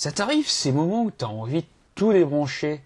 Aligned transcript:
Ça 0.00 0.10
t'arrive 0.10 0.48
ces 0.48 0.72
moments 0.72 1.02
où 1.02 1.10
tu 1.10 1.26
as 1.26 1.28
envie 1.28 1.60
de 1.60 1.66
tout 1.94 2.10
débrancher 2.10 2.80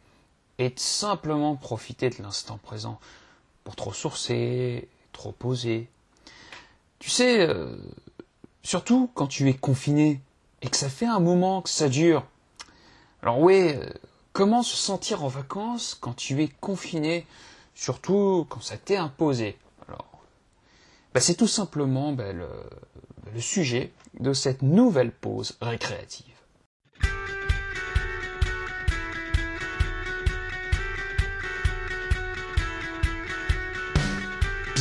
et 0.59 0.71
de 0.71 0.79
simplement 0.81 1.55
profiter 1.55 2.11
de 2.11 2.21
l'instant 2.21 2.59
présent 2.59 2.99
pour 3.63 3.77
te 3.77 3.85
ressourcer, 3.85 4.89
te 5.13 5.21
reposer. 5.21 5.89
Tu 6.99 7.11
sais, 7.11 7.49
euh, 7.49 7.77
surtout 8.65 9.09
quand 9.15 9.29
tu 9.29 9.49
es 9.49 9.55
confiné 9.55 10.21
et 10.61 10.69
que 10.69 10.77
ça 10.77 10.89
fait 10.89 11.07
un 11.07 11.21
moment 11.21 11.63
que 11.63 11.71
ça 11.71 11.89
dure. 11.89 12.27
Alors 13.23 13.39
oui, 13.39 13.69
euh, 13.77 13.89
comment 14.33 14.65
se 14.65 14.77
sentir 14.77 15.23
en 15.23 15.29
vacances 15.29 15.97
quand 16.01 16.15
tu 16.15 16.43
es 16.43 16.49
confiné, 16.49 17.29
surtout 17.77 18.45
quand 18.49 18.61
ça 18.61 18.77
t'est 18.77 18.97
imposé? 18.97 19.57
Alors, 19.87 20.09
bah, 21.15 21.21
c'est 21.21 21.37
tout 21.37 21.47
simplement 21.47 22.11
bah, 22.11 22.33
le 22.33 23.41
sujet 23.41 23.93
de 24.19 24.33
cette 24.33 24.63
nouvelle 24.63 25.13
pause 25.13 25.57
récréative. 25.61 26.34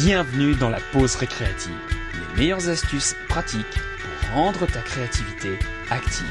Bienvenue 0.05 0.53
dans 0.55 0.69
la 0.69 0.81
pause 0.91 1.15
récréative, 1.15 1.71
les 2.13 2.37
meilleures 2.37 2.67
astuces 2.67 3.15
pratiques 3.29 3.65
pour 3.71 4.35
rendre 4.35 4.65
ta 4.65 4.81
créativité 4.81 5.57
active. 5.89 6.25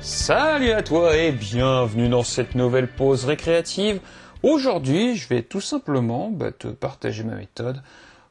Salut 0.00 0.70
à 0.70 0.82
toi 0.82 1.14
et 1.18 1.32
bienvenue 1.32 2.08
dans 2.08 2.22
cette 2.22 2.54
nouvelle 2.54 2.88
pause 2.88 3.26
récréative. 3.26 4.00
Aujourd'hui, 4.42 5.16
je 5.16 5.28
vais 5.28 5.42
tout 5.42 5.60
simplement 5.60 6.30
bah, 6.30 6.50
te 6.50 6.68
partager 6.68 7.24
ma 7.24 7.34
méthode 7.34 7.82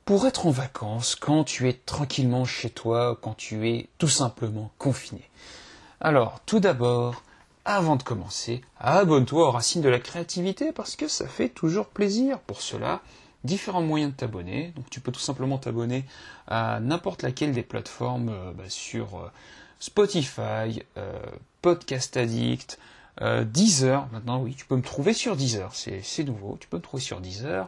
pour 0.05 0.25
être 0.25 0.47
en 0.47 0.51
vacances 0.51 1.15
quand 1.15 1.43
tu 1.43 1.69
es 1.69 1.73
tranquillement 1.73 2.45
chez 2.45 2.71
toi, 2.71 3.15
quand 3.21 3.35
tu 3.37 3.69
es 3.69 3.89
tout 3.99 4.07
simplement 4.07 4.71
confiné. 4.79 5.29
Alors, 5.99 6.39
tout 6.47 6.59
d'abord, 6.59 7.21
avant 7.65 7.95
de 7.95 8.03
commencer, 8.03 8.61
abonne-toi 8.79 9.47
aux 9.47 9.51
racines 9.51 9.81
de 9.81 9.89
la 9.89 9.99
créativité 9.99 10.71
parce 10.71 10.95
que 10.95 11.07
ça 11.07 11.27
fait 11.27 11.49
toujours 11.49 11.87
plaisir. 11.87 12.39
Pour 12.39 12.61
cela, 12.61 13.01
différents 13.43 13.81
moyens 13.81 14.11
de 14.11 14.17
t'abonner. 14.17 14.73
Donc 14.75 14.89
tu 14.89 14.99
peux 14.99 15.11
tout 15.11 15.19
simplement 15.19 15.57
t'abonner 15.57 16.05
à 16.47 16.79
n'importe 16.79 17.23
laquelle 17.23 17.53
des 17.53 17.63
plateformes 17.63 18.29
euh, 18.29 18.51
bah, 18.53 18.69
sur 18.69 19.17
euh, 19.17 19.31
Spotify, 19.79 20.83
euh, 20.97 21.19
Podcast 21.61 22.17
Addict, 22.17 22.79
Deezer. 23.21 24.07
Maintenant, 24.11 24.41
oui, 24.41 24.55
tu 24.55 24.65
peux 24.65 24.75
me 24.75 24.81
trouver 24.81 25.13
sur 25.13 25.35
Deezer. 25.35 25.71
C'est 25.75 26.23
nouveau. 26.23 26.57
Tu 26.59 26.67
peux 26.67 26.77
me 26.77 26.81
trouver 26.81 27.03
sur 27.03 27.21
Deezer, 27.21 27.67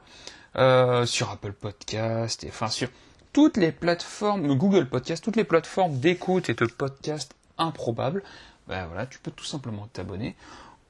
sur 1.05 1.30
Apple 1.30 1.52
Podcast, 1.53 2.44
et 2.44 2.47
enfin 2.47 2.69
sur 2.69 2.89
toutes 3.33 3.57
les 3.57 3.72
plateformes, 3.72 4.55
Google 4.55 4.89
Podcast, 4.89 5.23
toutes 5.23 5.35
les 5.35 5.44
plateformes 5.44 6.00
d'écoute 6.00 6.50
et 6.50 6.55
de 6.55 6.66
podcast 6.66 7.35
improbables 7.59 8.23
ben 8.67 8.88
voilà, 8.88 9.06
tu 9.06 9.19
peux 9.19 9.31
tout 9.31 9.45
simplement 9.45 9.88
t'abonner. 9.94 10.36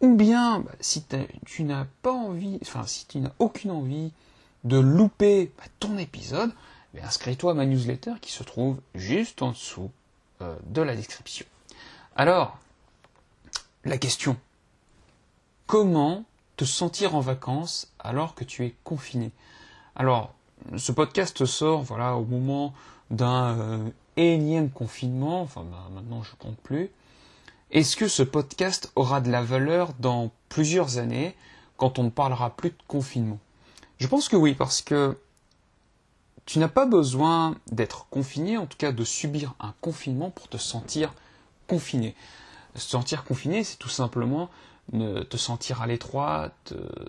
Ou 0.02 0.16
bien, 0.16 0.60
bah, 0.60 0.72
si 0.80 1.04
tu 1.46 1.64
n'as 1.64 1.86
pas 2.02 2.12
envie, 2.12 2.60
enfin 2.62 2.86
si 2.86 3.06
tu 3.08 3.20
n'as 3.20 3.32
aucune 3.40 3.72
envie 3.72 4.12
de 4.64 4.78
louper 4.78 5.52
bah, 5.58 5.64
ton 5.80 5.98
épisode, 5.98 6.52
ben 6.94 7.04
inscris-toi 7.06 7.52
à 7.52 7.54
ma 7.54 7.66
newsletter 7.66 8.14
qui 8.22 8.32
se 8.32 8.44
trouve 8.44 8.80
juste 8.96 9.42
en 9.42 9.52
dessous 9.52 9.92
euh, 10.42 10.56
de 10.66 10.82
la 10.82 10.96
description. 10.96 11.46
Alors, 12.16 12.58
la 13.86 13.98
question, 13.98 14.38
comment 15.68 16.26
te 16.58 16.66
sentir 16.66 17.16
en 17.16 17.20
vacances 17.20 17.92
alors 18.00 18.36
que 18.36 18.44
tu 18.44 18.66
es 18.66 18.76
confiné? 18.84 19.32
Alors, 19.96 20.34
ce 20.78 20.92
podcast 20.92 21.46
sort 21.46 21.82
voilà 21.82 22.16
au 22.16 22.26
moment 22.26 22.74
d'un 23.10 23.58
euh, 23.58 23.90
énième 24.18 24.70
confinement, 24.70 25.42
enfin 25.42 25.64
bah, 25.64 25.90
maintenant 25.94 26.24
je 26.24 26.36
compte 26.36 26.58
plus. 26.58 26.90
Est-ce 27.74 27.98
que 27.98 28.08
ce 28.08 28.22
podcast 28.22 28.92
aura 28.96 29.20
de 29.20 29.32
la 29.32 29.42
valeur 29.42 29.94
dans 29.98 30.30
plusieurs 30.48 31.00
années 31.00 31.36
quand 31.76 31.98
on 31.98 32.04
ne 32.04 32.12
parlera 32.12 32.52
plus 32.52 32.70
de 32.70 32.78
confinement? 32.88 33.40
Je 33.98 34.06
pense 34.06 34.30
que 34.30 34.36
oui, 34.36 34.54
parce 34.54 34.84
que 34.84 35.18
tu 36.46 36.60
n'as 36.60 36.68
pas 36.68 36.86
besoin 36.86 37.56
d'être 37.72 38.06
confiné, 38.12 38.60
en 38.60 38.68
tout 38.68 38.78
cas 38.78 38.92
de 38.92 39.04
subir 39.04 39.56
un 39.60 39.74
confinement 39.82 40.30
pour 40.30 40.50
te 40.50 40.58
sentir 40.58 41.16
confiné. 41.66 42.14
Se 42.76 42.88
sentir 42.92 43.24
confiné, 43.24 43.64
c'est 43.64 43.78
tout 43.78 43.90
simplement 43.90 44.52
ne 44.92 45.24
te 45.24 45.38
sentir 45.38 45.82
à 45.82 45.88
l'étroit, 45.88 46.52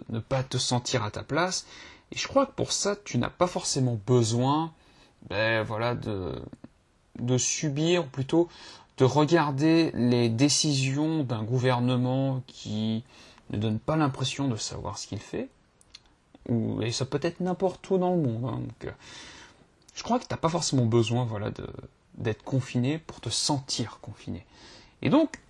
ne 0.08 0.18
pas 0.18 0.42
te 0.42 0.56
sentir 0.56 1.04
à 1.04 1.10
ta 1.10 1.22
place. 1.22 1.66
Et 2.10 2.16
je 2.16 2.26
crois 2.26 2.46
que 2.46 2.52
pour 2.52 2.72
ça, 2.72 2.96
tu 2.96 3.18
n'as 3.18 3.28
pas 3.28 3.48
forcément 3.48 4.00
besoin 4.06 4.72
ben, 5.28 5.62
voilà, 5.62 5.94
de, 5.94 6.32
de 7.18 7.36
subir, 7.36 8.04
ou 8.04 8.08
plutôt 8.08 8.48
de 8.98 9.04
regarder 9.04 9.90
les 9.94 10.28
décisions 10.28 11.24
d'un 11.24 11.42
gouvernement 11.42 12.42
qui 12.46 13.04
ne 13.50 13.58
donne 13.58 13.78
pas 13.78 13.96
l'impression 13.96 14.48
de 14.48 14.56
savoir 14.56 14.98
ce 14.98 15.06
qu'il 15.06 15.18
fait, 15.18 15.48
et 16.82 16.92
ça 16.92 17.04
peut 17.04 17.20
être 17.22 17.40
n'importe 17.40 17.88
où 17.90 17.98
dans 17.98 18.14
le 18.14 18.20
monde. 18.20 18.44
Hein, 18.44 18.60
euh, 18.84 18.90
je 19.94 20.02
crois 20.02 20.18
que 20.18 20.24
tu 20.24 20.32
n'as 20.32 20.38
pas 20.38 20.48
forcément 20.48 20.84
besoin 20.84 21.24
voilà, 21.24 21.50
d'être 22.18 22.42
confiné 22.42 22.98
pour 22.98 23.20
te 23.20 23.30
sentir 23.30 23.98
confiné. 24.00 24.44
Et 25.02 25.08
donc, 25.08 25.40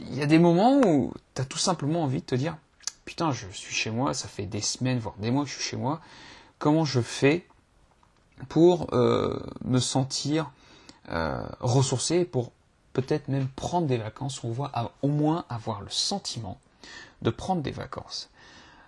il 0.00 0.14
y 0.14 0.22
a 0.22 0.26
des 0.26 0.38
moments 0.38 0.80
où 0.80 1.12
tu 1.34 1.42
as 1.42 1.44
tout 1.44 1.58
simplement 1.58 2.02
envie 2.02 2.20
de 2.20 2.26
te 2.26 2.34
dire, 2.34 2.56
putain, 3.04 3.32
je 3.32 3.46
suis 3.50 3.74
chez 3.74 3.90
moi, 3.90 4.14
ça 4.14 4.28
fait 4.28 4.46
des 4.46 4.60
semaines, 4.60 4.98
voire 4.98 5.14
des 5.18 5.30
mois 5.30 5.44
que 5.44 5.50
je 5.50 5.54
suis 5.54 5.70
chez 5.70 5.76
moi, 5.76 6.00
comment 6.58 6.84
je 6.84 7.00
fais 7.00 7.46
pour 8.48 8.92
euh, 8.92 9.38
me 9.64 9.78
sentir 9.78 10.50
euh, 11.10 11.42
ressourcer 11.60 12.24
pour 12.24 12.52
peut-être 12.92 13.28
même 13.28 13.48
prendre 13.48 13.86
des 13.86 13.98
vacances, 13.98 14.42
on 14.44 14.50
voit 14.50 14.70
au 15.02 15.08
moins 15.08 15.44
avoir 15.48 15.82
le 15.82 15.90
sentiment 15.90 16.58
de 17.22 17.30
prendre 17.30 17.60
des 17.60 17.72
vacances. 17.72 18.30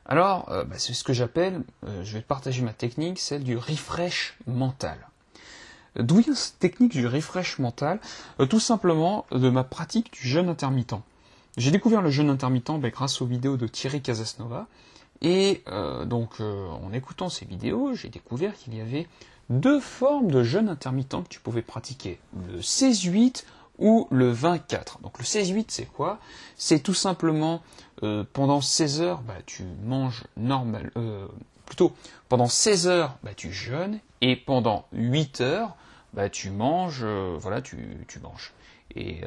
Alors, 0.07 0.49
euh, 0.51 0.65
bah, 0.65 0.77
c'est 0.79 0.95
ce 0.95 1.05
que 1.05 1.13
j'appelle, 1.13 1.63
euh, 1.85 2.05
je 2.05 2.15
vais 2.15 2.23
partager 2.23 2.63
ma 2.63 2.73
technique, 2.73 3.19
celle 3.19 3.45
du 3.45 3.57
refresh 3.57 4.39
mental. 4.47 4.97
D'où 5.99 6.17
vient 6.17 6.35
cette 6.35 6.59
technique 6.59 6.93
du 6.93 7.07
refresh 7.07 7.59
mental? 7.59 8.01
Tout 8.51 8.61
simplement 8.61 9.25
de 9.31 9.49
ma 9.49 9.65
pratique 9.65 10.13
du 10.13 10.29
jeûne 10.29 10.49
intermittent. 10.49 11.01
J'ai 11.57 11.71
découvert 11.71 12.03
le 12.03 12.11
jeûne 12.11 12.29
intermittent 12.29 12.81
bah, 12.81 12.91
grâce 12.91 13.23
aux 13.23 13.27
vidéos 13.27 13.57
de 13.57 13.67
Thierry 13.67 14.03
Casasnova. 14.03 14.67
Et 15.23 15.65
donc, 16.05 16.41
en 16.41 16.93
écoutant 16.93 17.31
ces 17.31 17.47
vidéos, 17.47 17.95
j'ai 17.95 18.11
découvert 18.11 18.55
qu'il 18.55 18.75
y 18.75 18.83
avait 18.83 19.09
deux 19.51 19.81
formes 19.81 20.31
de 20.31 20.43
jeûne 20.43 20.69
intermittent 20.69 21.23
que 21.23 21.29
tu 21.29 21.41
pouvais 21.41 21.63
pratiquer. 21.63 22.19
Le 22.49 22.61
16-8 22.61 23.45
ou 23.79 24.09
le 24.11 24.31
24. 24.31 25.01
Donc 25.01 25.19
le 25.19 25.25
16-8 25.25 25.67
c'est 25.69 25.87
quoi? 25.87 26.19
C'est 26.57 26.81
tout 26.81 26.95
simplement 26.95 27.63
euh, 28.03 28.25
pendant 28.33 28.61
16 28.61 29.03
heures 29.03 29.21
bah, 29.23 29.35
tu 29.45 29.65
manges 29.85 30.25
normal, 30.37 30.91
euh, 30.97 31.27
plutôt 31.67 31.93
pendant 32.29 32.49
16 32.49 32.89
heures 32.89 33.17
bah, 33.23 33.35
tu 33.37 33.53
jeûnes 33.53 34.01
et 34.21 34.37
pendant 34.37 34.87
8 34.93 35.41
heures 35.43 35.77
bah, 36.15 36.31
tu 36.31 36.51
manges, 36.51 37.03
euh, 37.03 37.37
voilà 37.39 37.61
tu, 37.61 37.99
tu 38.09 38.19
manges. 38.21 38.53
Et, 38.95 39.21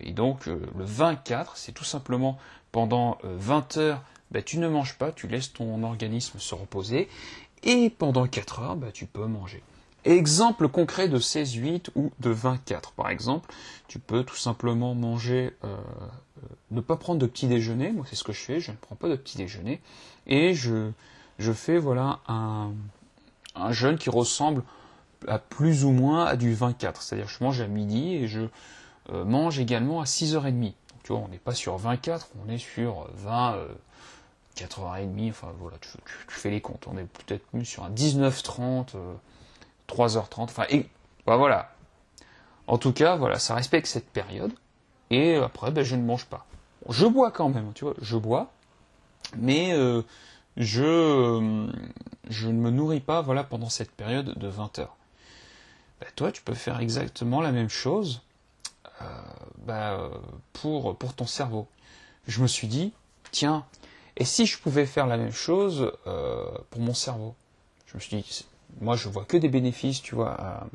et 0.00 0.12
donc 0.12 0.46
le 0.46 0.60
24 0.76 1.56
c'est 1.56 1.72
tout 1.72 1.82
simplement 1.82 2.38
pendant 2.70 3.18
20 3.24 3.76
heures 3.78 4.02
bah, 4.30 4.42
tu 4.42 4.58
ne 4.58 4.68
manges 4.68 4.94
pas, 4.96 5.10
tu 5.10 5.26
laisses 5.26 5.52
ton 5.52 5.82
organisme 5.82 6.38
se 6.38 6.54
reposer 6.54 7.08
et 7.62 7.90
pendant 7.90 8.26
4 8.26 8.60
heures, 8.60 8.76
bah, 8.76 8.92
tu 8.92 9.06
peux 9.06 9.26
manger. 9.26 9.62
Exemple 10.04 10.68
concret 10.68 11.08
de 11.08 11.18
16-8 11.18 11.90
ou 11.96 12.12
de 12.20 12.30
24. 12.30 12.92
Par 12.92 13.10
exemple, 13.10 13.52
tu 13.88 13.98
peux 13.98 14.22
tout 14.22 14.36
simplement 14.36 14.94
manger, 14.94 15.52
euh, 15.64 15.66
euh, 15.66 16.46
ne 16.70 16.80
pas 16.80 16.96
prendre 16.96 17.18
de 17.18 17.26
petit 17.26 17.48
déjeuner. 17.48 17.90
Moi, 17.90 18.06
c'est 18.08 18.16
ce 18.16 18.24
que 18.24 18.32
je 18.32 18.40
fais. 18.40 18.60
Je 18.60 18.70
ne 18.70 18.76
prends 18.76 18.94
pas 18.94 19.08
de 19.08 19.16
petit 19.16 19.36
déjeuner 19.36 19.80
et 20.26 20.54
je, 20.54 20.92
je 21.38 21.52
fais 21.52 21.78
voilà 21.78 22.20
un, 22.28 22.72
un 23.56 23.72
jeûne 23.72 23.98
qui 23.98 24.08
ressemble 24.08 24.62
à 25.26 25.38
plus 25.38 25.84
ou 25.84 25.90
moins 25.90 26.26
à 26.26 26.36
du 26.36 26.54
24. 26.54 27.02
C'est-à-dire, 27.02 27.28
je 27.28 27.42
mange 27.42 27.60
à 27.60 27.66
midi 27.66 28.14
et 28.14 28.28
je 28.28 28.42
euh, 29.10 29.24
mange 29.24 29.58
également 29.58 30.00
à 30.00 30.04
6h30. 30.04 30.60
Donc, 30.62 30.74
tu 31.02 31.12
vois, 31.12 31.22
on 31.22 31.28
n'est 31.28 31.38
pas 31.38 31.54
sur 31.54 31.76
24, 31.76 32.28
on 32.46 32.50
est 32.50 32.58
sur 32.58 33.08
20. 33.14 33.58
4h30, 34.64 35.30
enfin 35.30 35.52
voilà, 35.58 35.76
tu, 35.78 35.88
fais 36.28 36.50
les 36.50 36.60
comptes. 36.60 36.86
On 36.86 36.96
est 36.96 37.04
peut-être 37.04 37.44
plus 37.46 37.64
sur 37.64 37.84
un 37.84 37.90
19h30, 37.90 38.94
3h30, 39.88 40.42
enfin, 40.42 40.64
et 40.70 40.86
bah, 41.26 41.36
voilà. 41.36 41.70
En 42.66 42.78
tout 42.78 42.92
cas, 42.92 43.16
voilà, 43.16 43.38
ça 43.38 43.54
respecte 43.54 43.86
cette 43.86 44.10
période. 44.10 44.52
Et 45.10 45.36
après, 45.36 45.70
ben, 45.70 45.84
je 45.84 45.96
ne 45.96 46.02
mange 46.02 46.26
pas. 46.26 46.46
Je 46.88 47.06
bois 47.06 47.30
quand 47.30 47.48
même, 47.48 47.72
tu 47.74 47.84
vois, 47.84 47.94
je 48.00 48.16
bois, 48.16 48.50
mais 49.36 49.72
euh, 49.72 50.02
je, 50.56 51.68
je 52.28 52.48
ne 52.48 52.60
me 52.60 52.70
nourris 52.70 53.00
pas, 53.00 53.22
voilà, 53.22 53.44
pendant 53.44 53.68
cette 53.68 53.90
période 53.90 54.38
de 54.38 54.48
20 54.48 54.78
heures. 54.80 54.96
Ben, 56.00 56.08
toi, 56.14 56.32
tu 56.32 56.42
peux 56.42 56.54
faire 56.54 56.80
exactement 56.80 57.40
la 57.40 57.52
même 57.52 57.70
chose 57.70 58.22
euh, 59.00 59.04
ben, 59.58 60.10
pour, 60.52 60.96
pour 60.96 61.14
ton 61.14 61.26
cerveau. 61.26 61.66
Je 62.26 62.42
me 62.42 62.46
suis 62.46 62.68
dit, 62.68 62.92
tiens, 63.30 63.64
et 64.18 64.24
si 64.24 64.46
je 64.46 64.58
pouvais 64.58 64.84
faire 64.84 65.06
la 65.06 65.16
même 65.16 65.32
chose 65.32 65.92
euh, 66.08 66.46
pour 66.70 66.80
mon 66.80 66.92
cerveau 66.92 67.34
Je 67.86 67.94
me 67.94 68.00
suis 68.00 68.16
dit, 68.16 68.46
moi 68.80 68.96
je 68.96 69.08
vois 69.08 69.24
que 69.24 69.36
des 69.36 69.48
bénéfices, 69.48 70.02
tu 70.02 70.16
vois, 70.16 70.66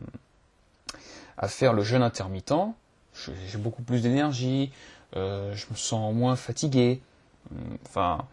à, 1.38 1.48
faire 1.50 1.74
le 1.74 1.84
jeûne 1.84 2.01
intermittent. 2.01 2.54
J'ai 3.13 3.57
beaucoup 3.57 3.84
plus 3.84 4.01
d'énergie, 4.01 4.72
euh, 5.18 5.54
je 5.54 5.66
me 5.69 5.75
sens 5.75 6.13
moins 6.16 6.38
fatigué. 6.38 7.01
Enfin, 7.86 8.25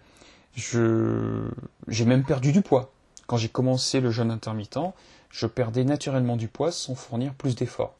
j'ai 0.55 2.05
même 2.05 2.25
perdu 2.25 2.53
du 2.53 2.63
poids. 2.63 2.93
Quand 3.27 3.37
j'ai 3.37 3.49
commencé 3.49 4.01
le 4.01 4.13
jeûne 4.13 4.31
intermittent, 4.31 4.95
je 5.29 5.47
perdais 5.47 5.83
naturellement 5.83 6.37
du 6.37 6.47
poids 6.47 6.71
sans 6.71 6.95
fournir 6.95 7.35
plus 7.35 7.57
d'efforts. 7.57 7.95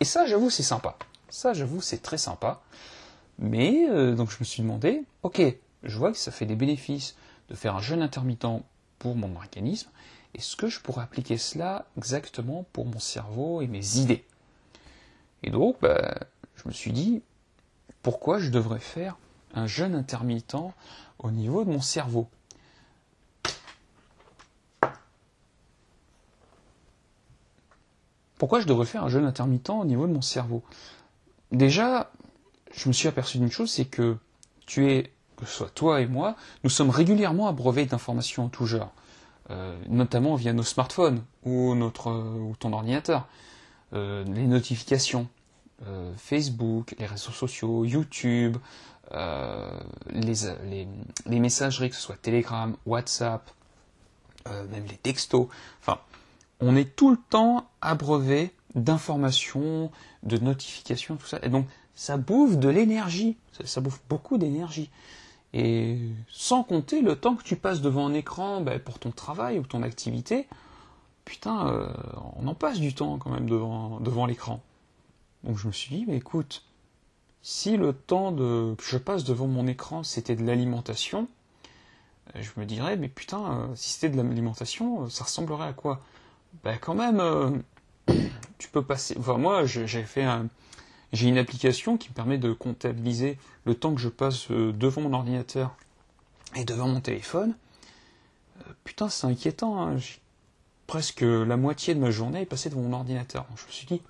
Et 0.00 0.04
ça, 0.04 0.26
j'avoue, 0.26 0.50
c'est 0.50 0.64
sympa. 0.64 0.96
Ça, 1.28 1.52
j'avoue, 1.52 1.80
c'est 1.80 2.02
très 2.02 2.18
sympa. 2.18 2.60
Mais 3.38 3.86
euh, 3.88 4.14
donc 4.14 4.30
je 4.30 4.36
me 4.40 4.44
suis 4.44 4.62
demandé, 4.62 5.04
ok, 5.22 5.40
je 5.82 5.98
vois 5.98 6.12
que 6.12 6.18
ça 6.18 6.30
fait 6.30 6.46
des 6.46 6.56
bénéfices 6.56 7.16
de 7.48 7.54
faire 7.54 7.76
un 7.76 7.80
jeûne 7.80 8.02
intermittent 8.02 8.62
pour 8.98 9.16
mon 9.16 9.34
organisme. 9.36 9.90
Est-ce 10.34 10.56
que 10.56 10.68
je 10.68 10.80
pourrais 10.80 11.02
appliquer 11.02 11.36
cela 11.36 11.86
exactement 11.96 12.64
pour 12.72 12.86
mon 12.86 12.98
cerveau 12.98 13.60
et 13.60 13.66
mes 13.66 13.98
idées. 13.98 14.24
Et 15.42 15.50
donc, 15.50 15.76
bah, 15.82 16.14
je 16.56 16.68
me 16.68 16.72
suis 16.72 16.92
dit, 16.92 17.22
pourquoi 18.02 18.38
je 18.38 18.50
devrais 18.50 18.80
faire 18.80 19.16
un 19.54 19.66
jeûne 19.66 19.94
intermittent 19.94 20.56
au 21.18 21.30
niveau 21.30 21.64
de 21.64 21.70
mon 21.70 21.80
cerveau? 21.80 22.28
Pourquoi 28.38 28.60
je 28.60 28.66
devrais 28.66 28.86
faire 28.86 29.04
un 29.04 29.08
jeûne 29.08 29.24
intermittent 29.24 29.70
au 29.70 29.84
niveau 29.84 30.06
de 30.06 30.12
mon 30.12 30.22
cerveau? 30.22 30.62
Déjà, 31.52 32.10
je 32.72 32.88
me 32.88 32.92
suis 32.92 33.06
aperçu 33.06 33.38
d'une 33.38 33.50
chose, 33.50 33.70
c'est 33.70 33.84
que 33.84 34.16
tu 34.66 34.90
es, 34.90 35.12
que 35.44 35.50
ce 35.50 35.58
soit 35.58 35.74
toi 35.74 36.00
et 36.00 36.06
moi, 36.06 36.36
nous 36.64 36.70
sommes 36.70 36.90
régulièrement 36.90 37.48
abreuvés 37.48 37.86
d'informations 37.86 38.44
en 38.44 38.48
tout 38.48 38.66
genre, 38.66 38.92
euh, 39.50 39.76
notamment 39.88 40.34
via 40.36 40.52
nos 40.52 40.62
smartphones 40.62 41.22
ou, 41.44 41.72
ou 41.74 42.56
ton 42.58 42.72
ordinateur, 42.72 43.26
euh, 43.92 44.24
les 44.24 44.46
notifications, 44.46 45.28
euh, 45.86 46.12
Facebook, 46.16 46.94
les 46.98 47.06
réseaux 47.06 47.32
sociaux, 47.32 47.84
YouTube, 47.84 48.56
les, 50.10 50.86
messageries, 51.26 51.90
que 51.90 51.96
ce 51.96 52.02
soit 52.02 52.16
Telegram, 52.16 52.76
WhatsApp, 52.86 53.50
même 54.46 54.86
les 54.88 54.96
textos, 54.96 55.48
enfin, 55.80 55.98
on 56.60 56.76
est 56.76 56.96
tout 56.96 57.10
le 57.10 57.18
temps 57.30 57.68
abreuvé 57.80 58.54
d'informations, 58.74 59.90
de 60.22 60.38
notifications, 60.38 61.16
tout 61.16 61.26
ça. 61.26 61.38
Et 61.42 61.48
donc, 61.48 61.66
ça 61.94 62.16
bouffe 62.16 62.56
de 62.56 62.68
l'énergie. 62.68 63.36
Ça, 63.64 63.80
bouffe 63.80 64.00
beaucoup 64.08 64.38
d'énergie. 64.38 64.90
Et 65.54 65.98
sans 66.28 66.62
compter 66.62 67.02
le 67.02 67.16
temps 67.16 67.34
que 67.36 67.42
tu 67.42 67.56
passes 67.56 67.82
devant 67.82 68.06
un 68.06 68.14
écran 68.14 68.60
ben, 68.60 68.78
pour 68.78 68.98
ton 68.98 69.10
travail 69.10 69.58
ou 69.58 69.62
ton 69.62 69.82
activité, 69.82 70.48
putain, 71.24 71.68
euh, 71.68 71.92
on 72.36 72.46
en 72.46 72.54
passe 72.54 72.80
du 72.80 72.94
temps 72.94 73.18
quand 73.18 73.30
même 73.30 73.48
devant, 73.48 74.26
l'écran. 74.26 74.62
Donc 75.44 75.58
je 75.58 75.66
me 75.66 75.72
suis 75.72 75.94
dit, 75.94 76.04
mais 76.06 76.16
écoute, 76.16 76.64
si 77.42 77.76
le 77.76 77.92
temps 77.92 78.34
que 78.34 78.84
je 78.84 78.96
passe 78.96 79.24
devant 79.24 79.48
mon 79.48 79.66
écran 79.66 80.04
c'était 80.04 80.36
de 80.36 80.44
l'alimentation, 80.44 81.28
je 82.34 82.50
me 82.56 82.64
dirais, 82.64 82.96
mais 82.96 83.08
putain, 83.08 83.52
euh, 83.52 83.66
si 83.74 83.90
c'était 83.90 84.08
de 84.08 84.16
l'alimentation, 84.16 85.08
ça 85.10 85.24
ressemblerait 85.24 85.68
à 85.68 85.72
quoi? 85.72 86.00
Ben 86.64 86.78
quand 86.78 86.94
même, 86.94 87.20
euh, 87.20 87.50
tu 88.58 88.68
peux 88.68 88.82
passer. 88.82 89.16
Enfin 89.18 89.36
moi, 89.36 89.66
j'ai 89.66 89.86
fait 90.04 90.22
un, 90.22 90.48
j'ai 91.12 91.28
une 91.28 91.38
application 91.38 91.98
qui 91.98 92.08
me 92.08 92.14
permet 92.14 92.38
de 92.38 92.52
comptabiliser 92.52 93.38
le 93.64 93.74
temps 93.74 93.94
que 93.94 94.00
je 94.00 94.08
passe 94.08 94.50
euh, 94.50 94.72
devant 94.72 95.02
mon 95.02 95.12
ordinateur 95.12 95.76
et 96.56 96.64
devant 96.64 96.88
mon 96.88 97.00
téléphone. 97.00 97.54
Euh, 98.60 98.72
putain, 98.84 99.08
c'est 99.08 99.26
inquiétant. 99.26 99.80
Hein. 99.80 99.96
Presque 100.86 101.22
la 101.22 101.56
moitié 101.56 101.94
de 101.94 102.00
ma 102.00 102.10
journée 102.10 102.42
est 102.42 102.46
passée 102.46 102.70
devant 102.70 102.82
mon 102.82 102.92
ordinateur. 102.94 103.46
je 103.56 103.66
me 103.66 103.70
suis 103.70 103.86
dit, 103.86 104.02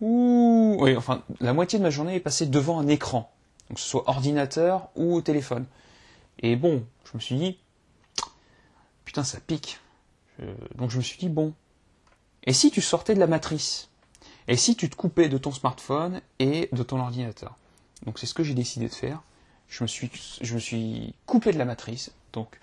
ouh, 0.00 0.76
oui, 0.80 0.96
enfin, 0.96 1.22
la 1.40 1.52
moitié 1.52 1.78
de 1.78 1.84
ma 1.84 1.90
journée 1.90 2.16
est 2.16 2.20
passée 2.20 2.46
devant 2.46 2.78
un 2.78 2.86
écran, 2.86 3.32
donc 3.68 3.76
que 3.76 3.82
ce 3.82 3.88
soit 3.88 4.08
ordinateur 4.08 4.88
ou 4.94 5.20
téléphone. 5.22 5.66
Et 6.40 6.54
bon, 6.54 6.84
je 7.04 7.16
me 7.16 7.20
suis 7.20 7.36
dit, 7.36 7.58
putain, 9.04 9.24
ça 9.24 9.40
pique. 9.40 9.80
donc 10.76 10.90
je 10.90 10.98
me 10.98 11.02
suis 11.02 11.18
dit, 11.18 11.28
bon, 11.28 11.52
et 12.44 12.52
si 12.52 12.70
tu 12.70 12.80
sortais 12.80 13.14
de 13.14 13.20
la 13.20 13.26
matrice? 13.26 13.88
Et 14.48 14.56
si 14.56 14.76
tu 14.76 14.88
te 14.88 14.96
coupais 14.96 15.28
de 15.28 15.38
ton 15.38 15.52
smartphone 15.52 16.20
et 16.38 16.68
de 16.72 16.82
ton 16.82 17.00
ordinateur? 17.00 17.56
Donc 18.04 18.18
c'est 18.18 18.26
ce 18.26 18.34
que 18.34 18.44
j'ai 18.44 18.54
décidé 18.54 18.88
de 18.88 18.94
faire. 18.94 19.22
Je 19.68 19.82
me 19.82 19.88
suis, 19.88 21.14
coupé 21.26 21.52
de 21.52 21.58
la 21.58 21.64
matrice. 21.64 22.12
Donc 22.32 22.58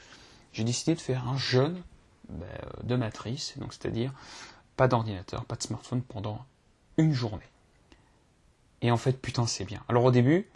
j'ai 0.54 0.64
décidé 0.64 0.96
de 0.96 1.02
faire 1.02 1.28
un 1.28 1.38
jeûne 1.38 1.82
ben, 2.30 2.48
de 2.84 2.96
matrice, 2.96 3.58
donc 3.58 3.74
c'est-à-dire 3.74 4.14
pas 4.78 4.88
d'ordinateur, 4.88 5.46
pas 5.46 5.56
de 5.56 5.64
smartphone 5.64 6.02
pendant 6.02 6.46
une 6.98 7.14
journée. 7.14 7.44
Et 8.82 8.92
en 8.92 8.98
fait, 8.98 9.20
putain, 9.22 9.48
c'est 9.48 9.66
bien. 9.66 9.84
Alors 9.90 10.06
au 10.06 10.12
début, 10.12 10.48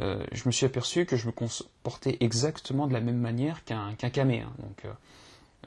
euh, 0.00 0.24
je 0.32 0.42
me 0.46 0.52
suis 0.52 0.66
aperçu 0.66 1.06
que 1.06 1.16
je 1.16 1.26
me 1.26 1.32
comportais 1.32 2.18
exactement 2.20 2.86
de 2.86 2.92
la 2.92 3.00
même 3.00 3.18
manière 3.18 3.64
qu'un 3.64 3.94
qu'un 3.94 4.10
camé, 4.10 4.44
donc 4.58 4.84
euh, 4.84 4.92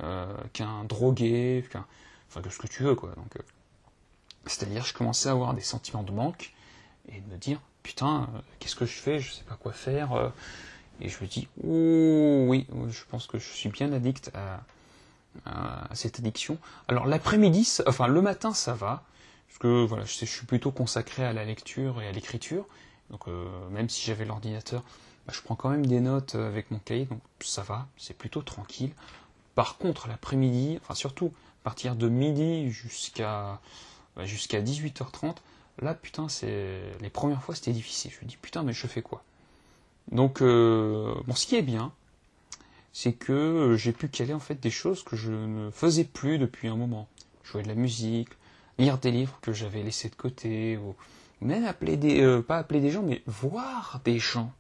euh, 0.02 0.38
qu'un 0.54 0.84
drogué, 0.84 1.66
qu'un, 1.72 1.86
enfin 2.28 2.42
que 2.42 2.50
ce 2.50 2.60
que 2.60 2.68
tu 2.68 2.84
veux 2.84 2.94
quoi. 2.94 3.14
Donc 3.16 3.36
c'est-à-dire, 4.46 4.86
je 4.86 4.94
commençais 4.94 5.30
à 5.30 5.34
avoir 5.34 5.54
des 5.54 5.62
sentiments 5.62 6.04
de 6.04 6.12
manque 6.12 6.54
et 7.10 7.20
de 7.20 7.32
me 7.32 7.38
dire, 7.38 7.60
putain, 7.84 8.30
euh, 8.34 8.40
qu'est-ce 8.60 8.76
que 8.76 8.86
je 8.86 8.98
fais? 8.98 9.20
Je 9.20 9.32
sais 9.32 9.44
pas 9.44 9.56
quoi 9.56 9.72
faire. 9.72 10.14
Euh. 10.14 10.30
et 11.00 11.10
je 11.10 11.22
me 11.22 11.28
dis, 11.28 11.48
oh 11.64 12.46
oui, 12.48 12.68
je 12.90 13.04
pense 13.10 13.28
que 13.28 13.40
je 13.40 13.50
suis 13.52 13.70
bien 13.70 13.92
addict 13.94 14.32
à, 14.34 14.62
cette 15.94 16.20
addiction. 16.20 16.58
Alors 16.90 17.06
l'après-midi, 17.06 17.78
enfin 17.88 18.08
le 18.08 18.22
matin, 18.22 18.54
ça 18.54 18.74
va, 18.74 19.04
parce 19.48 19.60
que 19.60 19.86
voilà, 19.86 20.04
je, 20.04 20.26
suis 20.26 20.46
plutôt 20.46 20.72
consacré 20.72 21.24
à 21.24 21.32
la 21.32 21.46
lecture 21.46 22.02
et 22.02 22.08
à 22.08 22.12
l'écriture. 22.12 22.66
Donc 23.12 23.28
euh, 23.28 23.48
même 23.70 23.90
si 23.90 24.06
j'avais 24.06 24.26
l'ordinateur, 24.26 24.84
bah, 25.26 25.34
je 25.34 25.42
prends 25.42 25.56
quand 25.56 25.70
même 25.70 25.86
des 25.86 26.02
notes 26.02 26.36
avec 26.36 26.70
mon 26.70 26.80
cahier, 26.80 27.06
donc 27.06 27.22
ça 27.40 27.62
va, 27.62 27.88
c'est 27.98 28.18
plutôt 28.18 28.42
tranquille. 28.42 28.92
Par 29.56 29.78
contre, 29.78 30.10
l'après-midi, 30.10 30.80
enfin 30.82 30.96
surtout 30.96 31.34
à 31.62 31.64
partir 31.64 31.96
de 31.96 32.10
midi 32.10 32.70
jusqu'à 32.70 33.60
bah, 34.16 34.26
jusqu'à 34.26 34.62
18h30. 34.62 35.38
Là, 35.82 35.94
putain, 35.96 36.28
c'est 36.30 36.82
les 37.02 37.10
premières 37.10 37.42
fois, 37.42 37.56
c'était 37.56 37.72
difficile. 37.72 38.12
Je 38.12 38.24
me 38.26 38.30
dis, 38.30 38.38
putain, 38.38 38.64
mais 38.64 38.74
je 38.74 38.88
fais 38.88 39.02
quoi? 39.02 39.24
Donc, 40.12 40.42
euh, 40.42 41.14
bon, 41.26 41.36
ce 41.36 41.46
qui 41.46 41.56
est 41.56 41.62
bien, 41.62 41.94
c'est 42.94 43.14
que 43.14 43.76
j'ai 43.78 43.94
pu 43.94 44.10
caler 44.10 44.34
en 44.34 44.40
fait 44.40 44.60
des 44.60 44.70
choses 44.70 45.04
que 45.04 45.16
je 45.16 45.32
ne 45.32 45.72
faisais 45.72 46.04
plus 46.04 46.38
depuis 46.38 46.68
un 46.68 46.76
moment. 46.76 47.08
Jouer 47.44 47.64
de 47.64 47.68
la 47.68 47.76
musique, 47.76 48.30
lire 48.78 48.98
des 48.98 49.12
livres 49.12 49.40
que 49.42 49.54
j'avais 49.54 49.84
laissés 49.84 50.10
de 50.10 50.16
côté, 50.16 50.78
ou 50.78 50.96
même 51.42 51.66
appeler 51.66 51.98
des, 51.98 52.22
euh, 52.22 52.42
pas 52.42 52.58
appeler 52.58 52.82
des 52.82 52.92
gens, 52.92 53.04
mais 53.04 53.24
voir 53.26 54.02
des 54.04 54.20
gens 54.20 54.54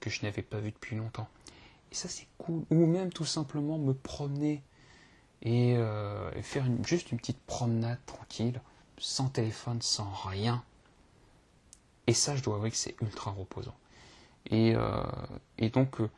que 0.00 0.10
je 0.10 0.22
n'avais 0.22 0.42
pas 0.42 0.58
vus 0.58 0.72
depuis 0.72 0.96
longtemps. 0.96 1.28
Et 1.92 1.94
ça, 1.94 2.08
c'est 2.08 2.26
cool. 2.38 2.62
Ou 2.70 2.86
même 2.86 3.12
tout 3.12 3.24
simplement 3.24 3.78
me 3.78 3.92
promener 3.92 4.62
et, 5.42 5.76
euh, 5.76 6.30
faire 6.42 6.64
juste 6.86 7.12
une 7.12 7.18
petite 7.18 7.40
promenade 7.40 7.98
tranquille 8.06 8.60
sans 9.00 9.28
téléphone, 9.28 9.82
sans 9.82 10.10
rien. 10.26 10.62
Et 12.06 12.14
ça, 12.14 12.36
je 12.36 12.42
dois 12.42 12.56
avouer 12.56 12.70
que 12.70 12.76
c'est 12.76 12.94
ultra 13.00 13.30
reposant. 13.30 13.74
Et, 14.46 14.74
euh, 14.74 15.02
donc, 15.72 16.00
euh, 16.00 16.10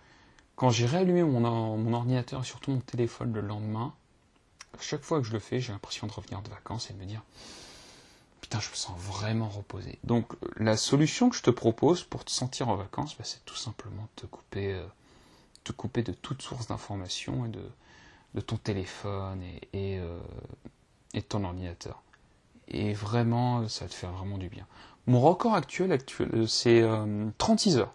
quand 0.56 0.70
j'ai 0.70 0.86
réallumé 0.86 1.22
mon, 1.22 1.92
ordinateur 1.92 2.42
et 2.42 2.44
surtout 2.44 2.72
mon 2.72 2.80
téléphone 2.80 3.32
le 3.32 3.40
lendemain, 3.40 3.94
chaque 4.80 5.02
fois 5.02 5.20
que 5.20 5.26
je 5.26 5.32
le 5.32 5.38
fais, 5.38 5.60
j'ai 5.60 5.72
l'impression 5.72 6.06
de 6.06 6.12
revenir 6.12 6.42
de 6.42 6.48
vacances 6.48 6.90
et 6.90 6.94
de 6.94 6.98
me 6.98 7.04
dire 7.04 7.22
Putain, 8.40 8.58
je 8.60 8.70
me 8.70 8.74
sens 8.74 8.98
vraiment 8.98 9.48
reposé. 9.48 9.98
Donc, 10.04 10.32
la 10.56 10.76
solution 10.76 11.30
que 11.30 11.36
je 11.36 11.42
te 11.42 11.50
propose 11.50 12.02
pour 12.02 12.24
te 12.24 12.30
sentir 12.30 12.68
en 12.68 12.76
vacances, 12.76 13.16
bah, 13.16 13.24
c'est 13.24 13.44
tout 13.44 13.56
simplement 13.56 14.08
de 14.16 14.22
te 14.22 14.26
couper, 14.26 14.72
euh, 14.72 14.86
te 15.64 16.00
de 16.00 16.12
toute 16.12 16.42
source 16.42 16.66
d'information 16.66 17.46
et 17.46 17.48
de, 17.48 17.64
de 18.34 18.40
ton 18.40 18.56
téléphone 18.56 19.42
et, 19.42 19.68
et 19.92 19.98
de 21.14 21.20
ton 21.20 21.44
ordinateur 21.44 22.02
et 22.72 22.92
vraiment, 22.92 23.68
ça 23.68 23.86
te 23.86 23.94
faire 23.94 24.12
vraiment 24.12 24.38
du 24.38 24.48
bien. 24.48 24.66
Mon 25.06 25.20
record 25.20 25.54
actuel, 25.54 25.92
actuel 25.92 26.28
euh, 26.34 26.46
c'est 26.46 26.86
36 27.38 27.76
euh, 27.76 27.80
heures. 27.80 27.94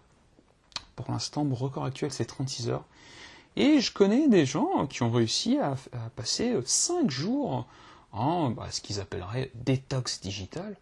Pour 0.94 1.10
l'instant, 1.10 1.44
mon 1.44 1.54
record 1.54 1.84
actuel, 1.84 2.12
c'est 2.12 2.26
36 2.26 2.68
heures. 2.68 2.84
Et 3.56 3.80
je 3.80 3.92
connais 3.92 4.28
des 4.28 4.46
gens 4.46 4.86
qui 4.86 5.02
ont 5.02 5.10
réussi 5.10 5.58
à, 5.58 5.76
passer 6.16 6.54
5 6.64 7.06
euh, 7.06 7.08
jours 7.08 7.66
en 8.12 8.50
bah, 8.50 8.68
ce 8.70 8.80
qu'ils 8.80 9.00
appelleraient 9.00 9.50
détox 9.54 10.20
digital. 10.20 10.76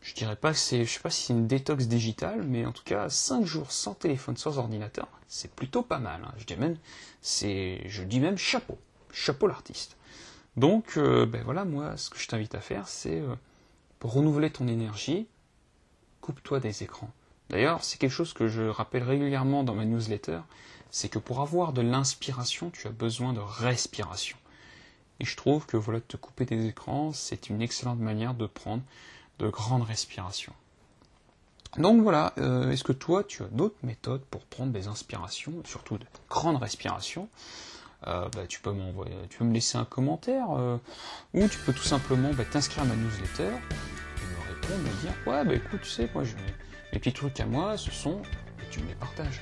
Je 0.00 0.14
dirais 0.14 0.36
pas 0.36 0.52
que 0.52 0.58
c'est, 0.58 0.84
je 0.84 0.92
sais 0.92 1.00
pas 1.00 1.10
si 1.10 1.26
c'est 1.26 1.32
une 1.32 1.46
détox 1.46 1.86
digitale, 1.86 2.42
mais 2.42 2.66
en 2.66 2.72
tout 2.72 2.84
cas, 2.84 3.08
5 3.08 3.44
jours 3.44 3.72
sans 3.72 3.94
téléphone, 3.94 4.36
sans 4.36 4.58
ordinateur, 4.58 5.08
c'est 5.28 5.50
plutôt 5.50 5.82
pas 5.82 5.98
mal. 5.98 6.22
Hein. 6.24 6.34
Je 6.36 6.44
dis 6.44 6.56
même, 6.56 6.76
c'est, 7.22 7.82
je 7.86 8.02
dis 8.02 8.20
même 8.20 8.38
chapeau, 8.38 8.78
chapeau 9.12 9.46
l'artiste. 9.46 9.97
Donc, 10.58 10.96
euh, 10.96 11.24
ben 11.24 11.40
voilà, 11.44 11.64
moi, 11.64 11.96
ce 11.96 12.10
que 12.10 12.18
je 12.18 12.26
t'invite 12.26 12.56
à 12.56 12.60
faire, 12.60 12.88
c'est 12.88 13.20
euh, 13.20 13.36
pour 14.00 14.12
renouveler 14.12 14.50
ton 14.50 14.66
énergie, 14.66 15.28
coupe-toi 16.20 16.58
des 16.58 16.82
écrans. 16.82 17.10
D'ailleurs, 17.48 17.84
c'est 17.84 17.96
quelque 17.96 18.10
chose 18.10 18.32
que 18.32 18.48
je 18.48 18.62
rappelle 18.62 19.04
régulièrement 19.04 19.62
dans 19.62 19.76
ma 19.76 19.84
newsletter, 19.84 20.40
c'est 20.90 21.08
que 21.08 21.20
pour 21.20 21.40
avoir 21.42 21.72
de 21.72 21.80
l'inspiration, 21.80 22.70
tu 22.70 22.88
as 22.88 22.90
besoin 22.90 23.32
de 23.32 23.38
respiration. 23.38 24.36
Et 25.20 25.24
je 25.24 25.36
trouve 25.36 25.64
que 25.64 25.76
voilà, 25.76 26.00
te 26.00 26.16
couper 26.16 26.44
des 26.44 26.66
écrans, 26.66 27.12
c'est 27.12 27.50
une 27.50 27.62
excellente 27.62 28.00
manière 28.00 28.34
de 28.34 28.46
prendre 28.46 28.82
de 29.38 29.48
grandes 29.48 29.84
respirations. 29.84 30.54
Donc 31.76 32.02
voilà, 32.02 32.32
euh, 32.38 32.72
est-ce 32.72 32.82
que 32.82 32.92
toi 32.92 33.22
tu 33.22 33.44
as 33.44 33.48
d'autres 33.48 33.78
méthodes 33.84 34.24
pour 34.28 34.40
prendre 34.40 34.72
des 34.72 34.88
inspirations, 34.88 35.52
surtout 35.64 35.98
de 35.98 36.06
grandes 36.28 36.60
respirations? 36.60 37.28
Bah, 38.04 38.46
tu, 38.48 38.60
peux 38.60 38.72
m'envoyer, 38.72 39.12
tu 39.28 39.38
peux 39.38 39.44
me 39.44 39.54
laisser 39.54 39.76
un 39.78 39.84
commentaire, 39.84 40.46
euh, 40.56 40.78
ou 41.34 41.48
tu 41.48 41.58
peux 41.58 41.72
tout 41.72 41.82
simplement 41.82 42.30
bah, 42.32 42.44
t'inscrire 42.44 42.84
à 42.84 42.86
ma 42.86 42.94
newsletter 42.94 43.48
et 43.48 44.24
me 44.24 44.54
répondre, 44.54 44.80
me 44.82 45.00
dire 45.00 45.12
ouais 45.26 45.44
bah 45.44 45.54
écoute 45.54 45.80
tu 45.82 45.90
sais 45.90 46.08
moi 46.14 46.24
je, 46.24 46.34
mes 46.92 46.98
petits 46.98 47.12
trucs 47.12 47.38
à 47.40 47.46
moi 47.46 47.76
ce 47.76 47.90
sont, 47.90 48.22
tu 48.70 48.80
me 48.80 48.88
les 48.88 48.94
partages. 48.94 49.40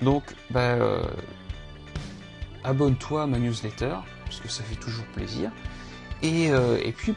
Donc 0.00 0.24
bah, 0.50 0.76
abonne-toi 2.64 3.24
à 3.24 3.26
ma 3.26 3.38
newsletter, 3.38 3.96
parce 4.24 4.40
que 4.40 4.48
ça 4.48 4.62
fait 4.64 4.76
toujours 4.76 5.06
plaisir. 5.06 5.50
Et, 6.22 6.46
et 6.46 6.92
puis 6.92 7.14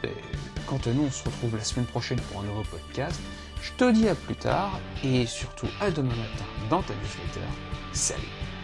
quant 0.66 0.80
à 0.84 0.90
nous 0.90 1.04
on 1.04 1.10
se 1.10 1.24
retrouve 1.24 1.56
la 1.56 1.64
semaine 1.64 1.86
prochaine 1.86 2.20
pour 2.20 2.40
un 2.40 2.44
nouveau 2.44 2.62
podcast. 2.64 3.20
Je 3.62 3.72
te 3.72 3.90
dis 3.90 4.08
à 4.08 4.14
plus 4.14 4.36
tard 4.36 4.78
et 5.02 5.26
surtout 5.26 5.68
à 5.80 5.90
demain 5.90 6.14
matin 6.14 6.44
dans 6.70 6.82
ta 6.82 6.94
newsletter. 6.94 7.40
Salut 7.92 8.55